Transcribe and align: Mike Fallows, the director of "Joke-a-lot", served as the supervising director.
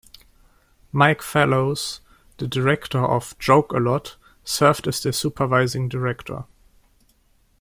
Mike 0.91 1.21
Fallows, 1.21 2.01
the 2.39 2.47
director 2.47 2.97
of 3.05 3.37
"Joke-a-lot", 3.37 4.15
served 4.43 4.87
as 4.87 5.03
the 5.03 5.13
supervising 5.13 5.89
director. 5.89 6.45